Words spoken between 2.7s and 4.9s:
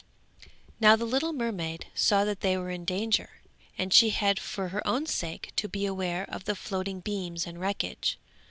in danger, and she had for her